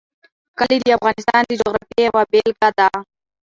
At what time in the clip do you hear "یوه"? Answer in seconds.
2.07-2.23